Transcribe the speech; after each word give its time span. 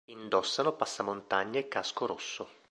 Indossano 0.05 0.73
passamontagna 0.75 1.59
e 1.59 1.67
casco 1.67 2.07
rosso. 2.07 2.47